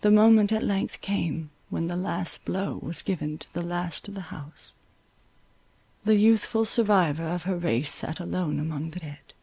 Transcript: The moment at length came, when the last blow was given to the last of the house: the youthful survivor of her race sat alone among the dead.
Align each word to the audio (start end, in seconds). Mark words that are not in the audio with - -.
The 0.00 0.10
moment 0.10 0.52
at 0.52 0.62
length 0.62 1.02
came, 1.02 1.50
when 1.68 1.86
the 1.86 1.96
last 1.96 2.46
blow 2.46 2.78
was 2.82 3.02
given 3.02 3.36
to 3.36 3.52
the 3.52 3.60
last 3.60 4.08
of 4.08 4.14
the 4.14 4.22
house: 4.32 4.74
the 6.02 6.16
youthful 6.16 6.64
survivor 6.64 7.24
of 7.24 7.42
her 7.42 7.58
race 7.58 7.92
sat 7.92 8.20
alone 8.20 8.58
among 8.58 8.92
the 8.92 9.00
dead. 9.00 9.34